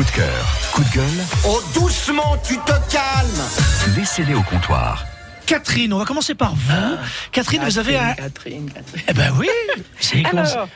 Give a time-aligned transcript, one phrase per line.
[0.00, 5.04] Coup de cœur, coup de gueule, Oh, doucement, tu te calmes laissez-les au comptoir.
[5.44, 6.96] Catherine, on va commencer par vous.
[7.32, 8.14] Catherine, vous avez un.
[8.14, 9.04] Catherine, Catherine.
[9.08, 9.46] Eh ben oui,
[10.00, 10.68] c'est Alors,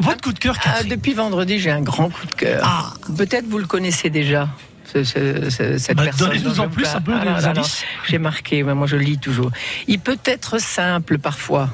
[0.00, 0.88] votre coup de cœur, ah, Catherine.
[0.90, 2.60] depuis vendredi, j'ai un grand coup de cœur.
[2.64, 2.94] Ah.
[3.16, 4.48] Peut-être vous le connaissez déjà.
[4.92, 7.84] ce- ce- ce- cette Bah, personne donnez-nous en plus un peu Ah, des indices.
[8.08, 9.52] J'ai marqué, moi je lis toujours.
[9.86, 11.70] Il peut être simple parfois.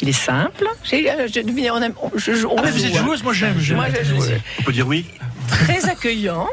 [0.00, 0.66] Il est simple.
[0.82, 3.56] J'ai- euh, je, on aime- on- je- je- on Ah, vous êtes joueuse, moi j'aime.
[3.76, 3.86] Moi.
[4.58, 5.06] On peut dire oui
[5.48, 6.48] Très accueillant,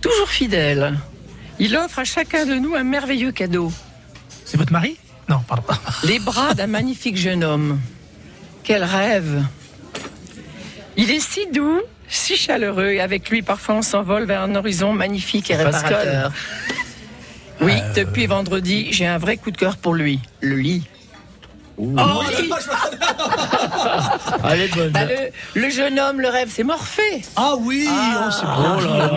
[0.00, 0.98] toujours fidèle.
[1.58, 3.72] Il offre à chacun de nous un merveilleux cadeau.
[4.44, 4.96] C'est votre mari?
[5.28, 5.64] Non, pardon.
[6.04, 7.80] Les bras d'un magnifique jeune homme.
[8.62, 9.44] Quel rêve
[10.96, 14.92] Il est si doux, si chaleureux, et avec lui, parfois, on s'envole vers un horizon
[14.92, 16.32] magnifique et réparateur.
[17.60, 20.20] Oui, depuis vendredi, j'ai un vrai coup de cœur pour lui.
[20.40, 20.86] Le lit.
[24.44, 24.90] Allez, bonne.
[24.90, 27.22] Bah, le, le jeune homme, le rêve, c'est Morphée.
[27.36, 29.10] Ah oui, oh, c'est beau là.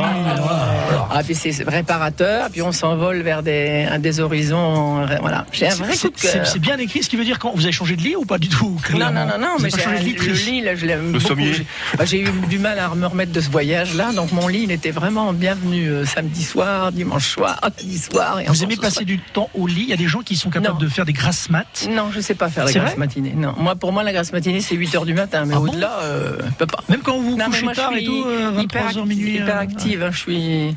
[1.14, 5.02] Ah, puis c'est réparateur, puis on s'envole vers des, horizons.
[5.02, 6.48] euh, Voilà, j'ai un vrai C'est- coup de cœur.
[6.48, 8.38] c'est bien écrit, ce qui veut dire quand vous avez changé de lit ou pas
[8.38, 11.12] du tout Non, non, non, non, mais j'ai le Chris lit, là, je l'aime Le
[11.14, 11.26] beaucoup.
[11.28, 11.54] sommier.
[11.54, 11.66] J'ai
[11.98, 14.72] bah, j'ai eu du mal à me remettre de ce voyage-là, donc mon lit, il
[14.72, 18.40] était vraiment bienvenu euh, samedi soir, dimanche soir, lundi soir.
[18.40, 19.84] Et Vous aimez passer du temps au lit?
[19.84, 20.80] Il y a des gens qui sont capables Non.
[20.80, 21.88] de faire des grasses maths?
[21.90, 23.34] Non, je sais pas faire la grasse matinée.
[23.36, 25.70] Non, moi, pour moi, la grasse matinée, c'est 8 h du matin, mais Ah bon
[25.70, 26.84] au-delà, euh, je peux pas.
[26.90, 29.06] Même quand vous vous Non, couchez moi, je tard et tout, euh, hyper 23h active,
[29.06, 29.36] minuit.
[29.36, 30.04] hyper euh, active.
[30.04, 30.76] hein, je suis.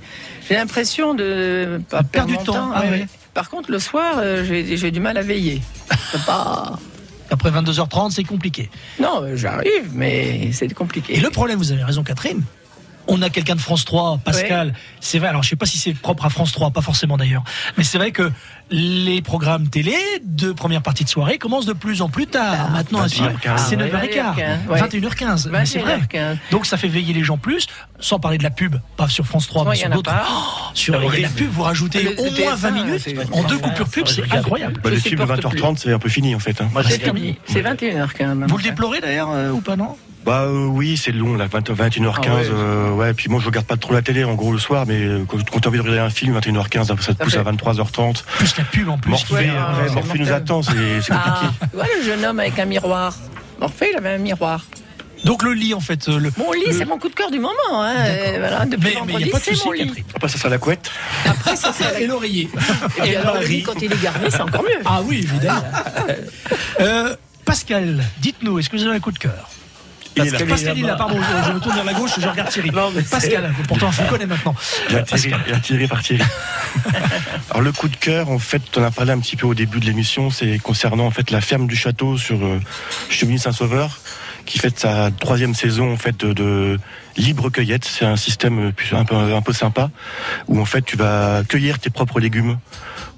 [0.48, 3.06] J'ai l'impression de pas perdre du temps, ah ouais, ouais.
[3.34, 5.61] Par contre, le soir, j'ai du mal à veiller.
[5.91, 6.78] Je peux pas.
[7.31, 8.70] Après 22h30, c'est compliqué.
[9.00, 11.16] Non, j'arrive, mais c'est compliqué.
[11.16, 12.42] Et le problème, vous avez raison, Catherine.
[13.06, 14.72] On a quelqu'un de France 3, Pascal.
[15.00, 15.28] C'est vrai.
[15.28, 17.44] Alors, je sais pas si c'est propre à France 3, pas forcément d'ailleurs.
[17.77, 18.30] Mais c'est vrai que
[18.70, 22.70] les programmes télé de première partie de soirée commencent de plus en plus tard.
[22.70, 23.58] Maintenant, un film, 21h15.
[23.58, 24.80] c'est Ouais, 9h15, 21h15, ouais.
[24.80, 25.48] 21h15.
[25.50, 25.98] Mais c'est vrai.
[25.98, 26.36] 21h15.
[26.50, 27.66] Donc, ça fait veiller les gens plus,
[28.00, 30.10] sans parler de la pub, pas sur France 3, Ouais, mais sur d'autres.
[30.27, 33.58] Oh, sur la pub, vous rajoutez Le- au le moins TF1, 20 minutes en deux
[33.58, 34.80] coupures pub, c'est incroyable.
[34.82, 36.59] bah, Les films de supporte 20h30, c'est un peu fini en fait.
[36.62, 36.70] hein.
[36.88, 37.37] C'est fini.
[37.47, 38.47] C'est 21h15.
[38.48, 39.97] Vous le déplorez d'ailleurs euh, ou pas, non?
[40.25, 42.23] Bah euh, oui, c'est long, là, 20, 21h15.
[42.27, 42.43] Ah ouais.
[42.51, 44.95] euh, ouais, puis moi je regarde pas trop la télé en gros le soir, mais
[45.03, 47.35] euh, quand, quand tu as envie de regarder un film, 21h15, ça te Ça pousse
[47.35, 48.23] fait- à 23h30.
[48.39, 49.11] Plus la pub en plus.
[49.11, 51.47] Morphée, Ouais, Morphée nous attend, c'est c'est compliqué.
[51.62, 53.15] Ah, le jeune homme avec un miroir.
[53.61, 54.65] Morphée, il avait un miroir.
[55.25, 56.07] Donc le lit, en fait.
[56.09, 56.31] Le...
[56.37, 57.53] Mon lit, le- c'est mon coup de cœur du moment.
[57.73, 57.95] Hein.
[58.39, 59.87] Voilà, depuis Mais il vendredi, n'y a pas de c'est souci, mon lit.
[59.87, 60.05] Catherine.
[60.15, 60.91] Après ça sera la couette.
[61.27, 62.49] Après, ça, c'est Et l'oreiller.
[63.05, 64.81] Et alors, le lit, quand il est garni, c'est encore mieux.
[64.85, 65.65] Ah oui, évidemment.
[66.81, 67.15] Euh,
[67.45, 69.49] Pascal, dites-nous, est-ce que vous avez un coup de cœur?
[70.16, 70.38] Il est là.
[70.47, 72.70] Pascal, il est là, pardon, je, je me tourne vers la gauche, je regarde Thierry.
[73.10, 74.54] Pascal, pourtant je vous connais maintenant.
[74.91, 76.22] Il a tiré, il a tiré par Thierry.
[77.50, 79.54] Alors le coup de cœur, en fait, on en a parlé un petit peu au
[79.54, 82.60] début de l'émission, c'est concernant en fait la ferme du château sur euh,
[83.10, 83.98] Chevigny-Saint-Sauveur,
[84.47, 86.78] qui fait sa troisième saison en fait de, de
[87.16, 87.84] libre cueillette.
[87.84, 88.58] C'est un système
[88.92, 89.91] euh, un peu un peu sympa
[90.48, 92.58] où en fait tu vas cueillir tes propres légumes.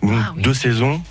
[0.02, 0.42] Donc, Ah oui.
[0.42, 1.02] Deux saisons.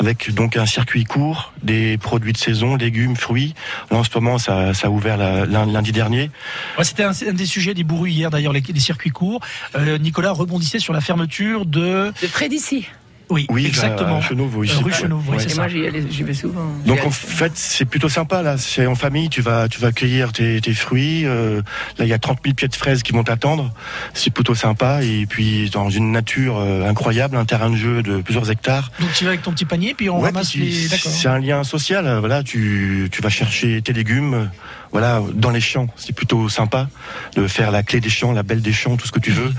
[0.00, 3.54] Avec donc un circuit court, des produits de saison, légumes, fruits.
[3.90, 6.30] Là en ce moment, ça, ça a ouvert la- lundi dernier.
[6.78, 9.40] Ouais, C'était un, un des sujets des bourrus hier, d'ailleurs, les, les circuits courts.
[9.76, 12.12] Euh, Nicolas rebondissait sur la fermeture de...
[12.22, 12.86] De près d'ici.
[13.30, 14.18] Oui, Oui, exactement.
[14.18, 14.92] à Chenauve, oui, c'est rue.
[14.92, 15.38] Chenauve, oui, Ouais.
[15.42, 15.60] c'est Et ça.
[15.62, 16.66] moi, j'y allais- j'y vais souvent.
[16.84, 18.58] Donc en fait, c'est plutôt sympa là.
[18.58, 21.24] C'est en famille, tu vas, tu vas cueillir tes, tes fruits.
[21.26, 21.62] euh,
[21.98, 23.72] là, il y a 30 000 pieds de fraises qui vont t'attendre.
[24.14, 25.02] C'est plutôt sympa.
[25.04, 28.90] Et puis dans une nature euh, incroyable, un terrain de jeu de plusieurs hectares.
[29.00, 30.88] Donc tu vas avec ton petit panier, puis on Ouais, ramasse puis les...
[30.88, 31.12] D'accord.
[31.12, 32.18] c'est un lien social.
[32.20, 34.50] Voilà, tu, tu vas chercher tes légumes.
[34.92, 36.88] Voilà, dans les champs, c'est plutôt sympa
[37.36, 39.52] de faire la clé des champs, la belle des champs, tout ce que tu veux.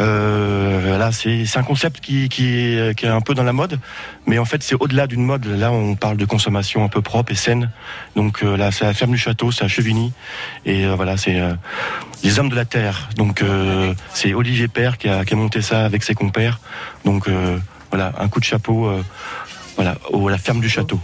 [0.00, 3.78] Euh, c'est un concept qui, est, un peu dans la mode,
[4.26, 5.46] mais en fait c'est au-delà d'une mode.
[5.46, 7.70] Là, on parle de consommation un peu propre et saine.
[8.16, 10.12] Donc euh, là, c'est la ferme du château, c'est à Chevigny,
[10.66, 11.40] et euh, voilà, c'est
[12.24, 13.08] les hommes de la terre.
[13.16, 13.44] Donc
[14.12, 16.58] c'est Olivier Père qui a, qui a monté ça avec ses compères.
[17.04, 17.28] Donc
[17.90, 18.90] voilà, un coup de chapeau.
[19.76, 21.00] voilà, à la ferme du château.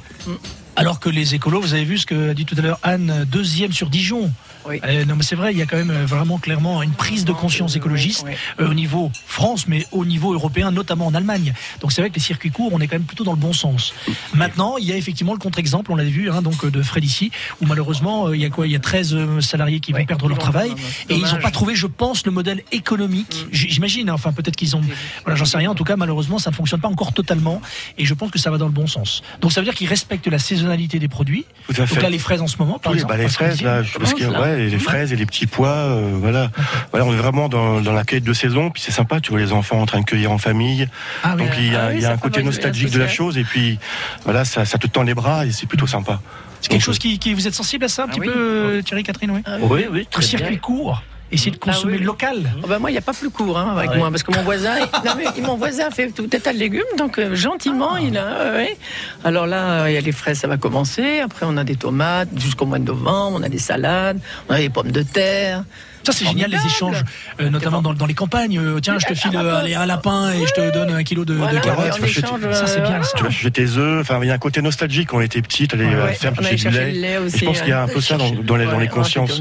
[0.79, 3.73] Alors que les écolos, vous avez vu ce que dit tout à l'heure Anne, deuxième
[3.73, 4.31] sur Dijon.
[4.69, 4.81] Oui.
[4.85, 7.25] Euh, non, mais c'est vrai, il y a quand même euh, vraiment clairement une prise
[7.25, 11.55] de conscience écologiste Oui, euh, au niveau France, mais au niveau européen, notamment en Allemagne.
[11.81, 13.53] Donc c'est vrai que les circuits courts, on est quand même plutôt dans le bon
[13.53, 13.95] sens.
[14.35, 17.31] Maintenant, il y a effectivement le contre-exemple, on l'a vu, hein, donc de Fred ici,
[17.61, 20.07] où malheureusement, il y a quoi Il y a 13 euh, salariés qui Oui, vont
[20.07, 20.73] perdre leur travail
[21.09, 23.47] et ils n'ont pas trouvé, je pense, le modèle économique.
[23.47, 23.55] Mm.
[23.55, 24.83] J'imagine, hein, enfin peut-être qu'ils ont,
[25.25, 25.71] voilà, j'en sais rien.
[25.71, 27.61] En tout cas, malheureusement, ça ne fonctionne pas encore totalement,
[27.97, 29.23] et je pense que ça va dans le bon sens.
[29.41, 31.45] Donc ça veut dire qu'ils respectent la saisonnalité des produits.
[31.67, 32.01] Tout à Donc fait.
[32.01, 33.15] là, les fraises en ce moment, par Oui, exemple.
[33.15, 35.47] bah, les fraises, là, je pense qu'il y a commence, les fraises et les petits
[35.47, 36.51] pois, euh, voilà.
[36.91, 39.41] Voilà, on est vraiment dans, dans la quête de saison, puis c'est sympa, tu vois
[39.41, 40.89] les enfants en train de cueillir en famille.
[41.23, 42.91] Ah oui, Donc il y a, Ah oui, il y a ça un côté nostalgique
[42.93, 43.79] de la chose, et puis
[44.25, 46.21] voilà, ça, ça te tend les bras et c'est plutôt sympa.
[46.61, 48.27] C'est quelque chose qui, qui- vous êtes sensible à ça un Ah petit oui.
[48.27, 49.41] peu, euh, Thierry, Catherine, oui?
[49.47, 50.59] Ah Oui, oui, circuit bien.
[50.59, 51.03] court.
[51.31, 52.05] Essayer de consommer Ah oui.
[52.05, 52.51] local.
[52.63, 53.99] Oh ben moi, il n'y a pas plus court hein, avec Ah ouais.
[53.99, 56.83] moi, parce que mon voisin, non, mais mon voisin fait tout un tas de légumes,
[56.97, 58.01] donc euh, gentiment, Ah.
[58.01, 58.53] il a.
[58.55, 58.77] ouais.
[59.25, 61.21] Alors là, euh, il y a les fraises, ça va commencer.
[61.21, 64.59] Après, on a des tomates jusqu'au mois de novembre, on a des salades, on a
[64.59, 65.65] des pommes de terre.
[66.05, 67.05] Ça, c'est génial, les échanges,
[67.41, 68.59] euh, notamment dans, dans les campagnes.
[68.59, 71.25] Euh, tiens, je te file euh, allez, un lapin et je te donne un kilo
[71.25, 72.03] de, de Voilà, carottes.
[72.03, 73.11] échange, Ça, c'est bien, ça.
[73.17, 74.01] Tu vas chercher tes œufs.
[74.01, 75.69] Enfin, il y a un côté nostalgique quand on était petit.
[75.69, 77.19] T'allais euh, Ouais, allait chercher du lait.
[77.19, 79.41] aussi, je pense qu'il y a un peu ça dans, dans les, dans les consciences.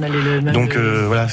[0.53, 1.27] Donc euh, voilà,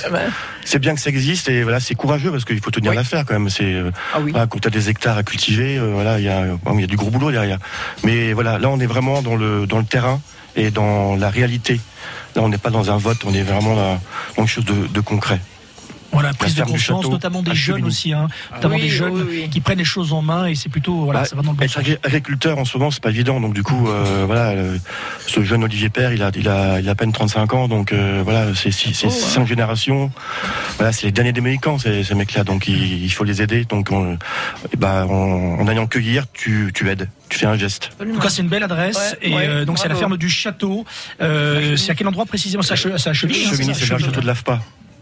[0.64, 2.96] c'est bien que ça existe et voilà, c'est courageux parce qu'il faut tenir Oui.
[2.96, 3.50] l'affaire quand même.
[3.50, 3.74] C'est
[4.14, 4.30] Ah oui.
[4.30, 6.44] voilà, quand tu as des hectares à cultiver, euh, voilà, il y a,
[6.74, 7.58] il y a du gros boulot derrière.
[8.04, 10.20] Mais voilà, là on est vraiment dans le dans le terrain
[10.56, 11.80] et dans la réalité.
[12.36, 14.00] Là, on n'est pas dans un vote, on est vraiment dans, dans
[14.38, 15.13] quelque chose de, de concret.
[16.12, 19.48] Voilà, prise de conscience, notamment des jeunes aussi, hein, notamment Oui, des jeunes oui, oui.
[19.50, 21.56] qui prennent les choses en main et c'est plutôt, voilà, Bah, ça va dans le
[21.56, 21.82] bon être sens.
[22.04, 23.40] agriculteur en ce moment, c'est pas évident.
[23.40, 24.54] Donc du coup, euh, voilà,
[25.26, 27.66] ce jeune Olivier Père, il a, il a, il a à peine 35 ans.
[27.66, 28.70] Donc euh, voilà, c'est
[29.04, 30.12] Oh, cinq générations.
[30.76, 32.44] Voilà, c'est les derniers des Mohicans, ces, ces mecs-là.
[32.44, 33.64] Donc il, il faut les aider.
[33.64, 34.16] Donc on,
[34.78, 37.90] ben, en, en allant cueillir, tu, tu aides, tu fais un geste.
[38.00, 39.16] En tout cas, c'est une belle adresse.
[39.20, 40.84] Ouais, et ouais, euh, donc, c'est à la ferme du château.
[41.20, 42.62] Euh, c'est à quel endroit précisément?
[42.62, 43.80] C'est à, Che- c'est à Chevigny, hein, c'est Chevigny, ça?
[43.84, 44.60] c'est le château de l'AFPA.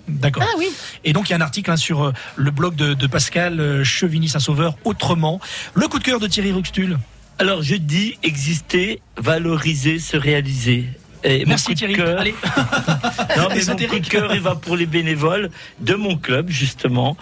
[0.08, 0.42] D'accord.
[0.46, 0.68] Ah oui.
[1.04, 3.60] Et donc, il y a un article hein, sur euh, le blog de, de Pascal
[3.60, 5.40] euh, Chevigny-Saint-Sauveur, autrement.
[5.74, 6.98] Le coup de cœur de Thierry Ruxtul.
[7.38, 10.86] Alors je dis exister, valoriser, se réaliser.
[11.24, 11.94] Et Merci Thierry.
[11.94, 12.34] cœur- Allez.
[13.36, 15.50] Non, mais mon coup de cœur, il va pour les bénévoles
[15.80, 17.16] de mon club, justement,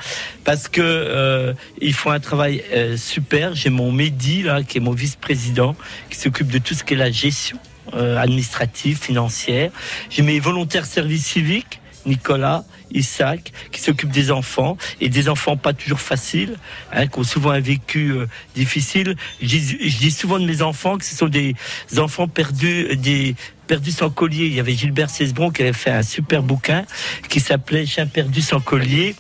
[0.45, 3.55] parce que euh, ils font un travail euh, super.
[3.55, 5.77] J'ai mon Mehdi, là, qui est mon vice-président,
[6.11, 7.59] qui s'occupe de tout ce qui est la gestion
[7.95, 9.71] euh, administrative, financière.
[10.11, 15.73] J'ai mes volontaires services civiques, Nicolas, Isaac, qui s'occupent des enfants, et des enfants pas
[15.73, 16.57] toujours faciles,
[16.93, 19.17] hein, qui ont souvent un vécu euh, difficile.
[19.43, 21.55] Je souvent de mes enfants que ce sont des
[21.99, 23.35] enfants perdus, euh, des
[23.71, 24.47] perdus sans collier.
[24.47, 26.85] Il y avait Gilbert Cesbron qui avait fait un super bouquin
[27.29, 29.15] qui s'appelait Chien perdu sans collier.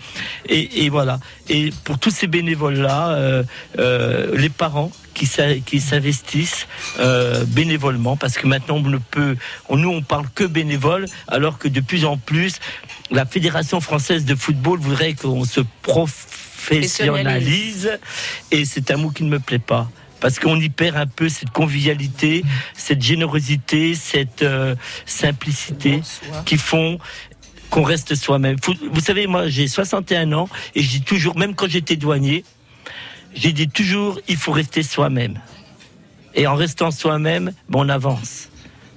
[0.48, 1.20] Et, et voilà.
[1.48, 3.44] Et pour tous ces bénévoles-là, euh,
[3.78, 6.66] euh, les parents qui s'investissent
[6.98, 9.36] euh, bénévolement, parce que maintenant on ne peut,
[9.68, 12.54] on, nous on parle que bénévoles, alors que de plus en plus
[13.12, 18.00] la Fédération française de football voudrait qu'on se professionnalise,
[18.50, 19.88] et c'est un mot qui ne me plaît pas.
[20.20, 22.44] Parce qu'on y perd un peu cette convivialité,
[22.74, 24.74] cette générosité, cette euh,
[25.06, 26.02] simplicité
[26.44, 26.98] qui font
[27.70, 28.56] qu'on reste soi-même.
[28.92, 32.44] Vous savez, moi j'ai 61 ans et je dis toujours, même quand j'étais douanier,
[33.34, 35.38] j'ai dit toujours, il faut rester soi-même.
[36.34, 38.48] Et en restant soi-même, ben, on avance.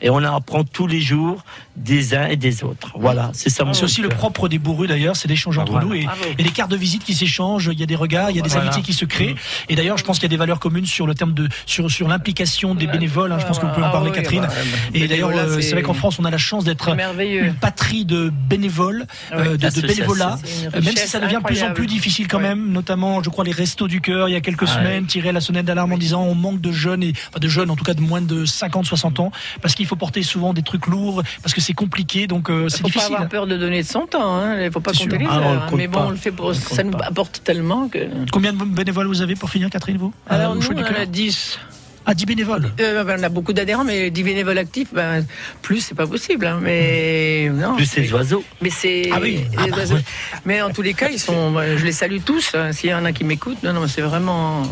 [0.02, 1.44] Et on en apprend tous les jours
[1.76, 2.92] des uns et des autres.
[2.96, 5.88] Voilà, c'est ça mon C'est aussi le propre des bourrus d'ailleurs, c'est d'échanger entre voilà.
[5.88, 6.22] nous et, Bravo.
[6.38, 8.44] et des cartes de visite qui s'échangent, il y a des regards, il y a
[8.44, 8.66] des Voilà.
[8.66, 9.36] amitiés qui se créent.
[9.70, 11.90] Et d'ailleurs, je pense qu'il y a des valeurs communes sur le terme de sur
[11.90, 13.32] sur l'implication des bénévoles.
[13.32, 13.40] hein.
[13.40, 14.42] je pense que vous pouvez en Ah parler, oui, Catherine.
[14.42, 17.46] bah, bah, Et d'ailleurs, euh, c'est vrai qu'en France, on a la chance d'être merveilleux.
[17.46, 20.38] une patrie de bénévoles, Ouais, euh, de, de bénévolat.
[20.76, 23.44] Euh, Même si ça devient de plus en plus difficile quand même, notamment, je crois,
[23.44, 26.22] les restos du cœur, il y a quelques semaines, tirer la sonnette d'alarme en disant
[26.24, 28.86] on manque de jeunes, et, enfin de jeunes en tout cas de moins de 50,
[28.86, 29.32] 60 ans,
[29.62, 32.70] parce qu'il faut porter souvent des trucs lourds, parce que c'est compliqué, donc euh, Il
[32.72, 33.14] c'est faut pas difficile.
[33.16, 34.36] avoir peur de donner de son temps.
[34.38, 34.62] Hein.
[34.62, 35.20] Il faut pas compter sûr.
[35.20, 35.64] les Ah, on heures.
[35.64, 35.66] hein.
[35.70, 36.06] compte Mais bon, pas.
[36.08, 36.48] on le fait pour.
[36.48, 37.06] On Ça nous pas.
[37.06, 38.00] apporte tellement que.
[38.32, 40.14] Combien de bénévoles vous avez pour finir, Catherine, vous?
[40.30, 41.60] Alors Euh, au nous, on en a 10.
[42.06, 42.70] Ah, 10 bénévoles.
[42.82, 45.26] Euh, ben, on a beaucoup d'adhérents, mais 10 bénévoles actifs, ben,
[45.62, 46.46] plus, c'est pas possible.
[46.46, 46.60] hein.
[46.62, 47.76] Mais non.
[47.78, 48.44] Plus ces oiseaux.
[48.62, 49.10] Mais c'est.
[49.14, 49.46] Ah oui.
[49.58, 49.96] Ah les bah oiseaux.
[49.96, 50.04] ouais.
[50.46, 51.54] Mais en tous les cas, ils sont.
[51.78, 52.56] Je les salue tous.
[52.56, 52.74] hein.
[52.74, 54.64] S'il y en a qui m'écoutent, non, non, c'est vraiment.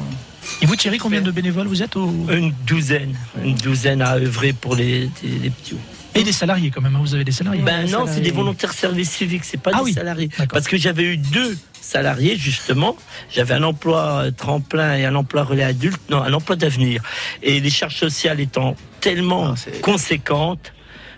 [0.62, 2.12] Et vous, Thierry, combien de bénévoles vous êtes au...
[2.32, 3.16] Une douzaine.
[3.46, 5.76] Une douzaine à œuvrer pour les, les, les petits.
[6.14, 7.62] Et des salariés quand même, hein, vous avez des salariés.
[7.62, 10.30] Ben non, c'est des volontaires service civique, c'est pas Ah des oui, salariés.
[10.50, 12.96] Parce que j'avais eu deux salariés justement.
[13.34, 17.02] J'avais un emploi euh, tremplin et un emploi relais adulte, non, un emploi d'avenir.
[17.42, 20.74] Et les charges sociales étant tellement Ah, conséquentes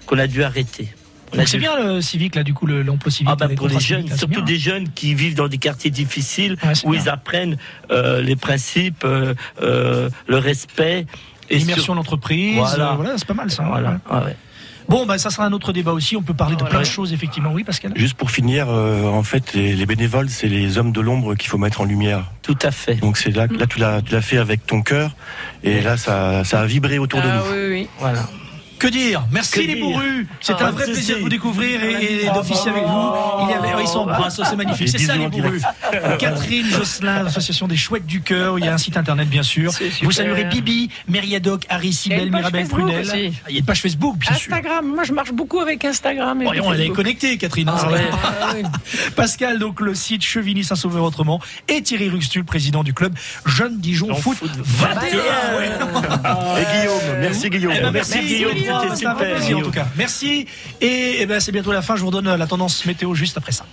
[0.06, 0.94] qu'on a dû arrêter.
[1.48, 3.30] C'est bien le civique, là, du coup, le- l'emploi civique.
[3.32, 4.44] Ah bah pour les jeunes, civiques, surtout bien.
[4.44, 7.02] des jeunes qui vivent dans des quartiers difficiles Ouais, où bien.
[7.02, 7.58] ils apprennent
[7.90, 9.34] euh, les principes, euh,
[9.64, 11.08] euh, le respect
[11.50, 12.92] et L'immersion sur- d'entreprise, Voilà.
[12.92, 13.64] euh, voilà, c'est pas mal ça.
[13.64, 13.90] Voilà.
[13.94, 13.98] ouais.
[14.12, 14.36] Ah ouais.
[14.90, 16.16] Bon, bah, ça sera un autre débat aussi.
[16.18, 17.52] On peut parler de plein de choses, effectivement.
[17.54, 21.02] Oui, Pascal Juste pour finir, euh, en fait, les, les bénévoles, c'est les hommes de
[21.02, 22.32] l'ombre qu'il faut mettre en lumière.
[22.42, 22.96] Tout à fait.
[22.96, 25.16] Donc c'est là, là tu l'as, tu l'as fait avec ton cœur,
[25.64, 27.52] et là ça, ça a vibré autour de Ah nous.
[27.56, 27.88] oui, oui.
[28.00, 28.20] Voilà.
[28.84, 30.28] Que dire Merci Que les dire bourrus.
[30.42, 33.12] C'était Ah, un vrai plaisir de vous découvrir et, et d'officier avec vous.
[33.44, 34.90] Il y avait, oh, ils s'embrassent, c'est magnifique.
[34.90, 35.62] C'est ça les bourrus.
[36.20, 38.60] Catherine Josselin, l'association des chouettes du cœur.
[38.60, 39.72] Il y a un site internet bien sûr.
[39.72, 39.90] C'est.
[40.04, 43.08] Vous saluerez Bibi, Mériadoc, Harry, Sibel, Mirabel Prunel.
[43.48, 44.54] Il y a une page Facebook bien sûr.
[44.54, 44.86] Instagram.
[44.86, 46.42] Moi, je marche beaucoup avec Instagram.
[46.42, 47.70] Et puis elle est connectée, Catherine.
[47.70, 48.02] hein, Ah ouais,
[48.42, 48.64] ah ouais.
[49.16, 53.14] Pascal, donc le site Chevigny Saint-Sauveur autrement, et Thierry Ruxtul, président du club
[53.46, 54.98] Jeune Dijon Foot Foot 21.
[55.58, 55.70] ouais.
[56.62, 57.74] Et Guillaume, merci Guillaume.
[57.78, 59.64] Eh ben, merci, Merci, Guillaume, Guillaume, c'était c'était un vrai super, plaisir en Guillaume.
[59.64, 59.88] tout cas.
[59.96, 60.48] Merci
[60.82, 61.96] et, eh ben, c'est bientôt la fin.
[61.96, 63.66] Je vous redonne la tendance météo juste après ça.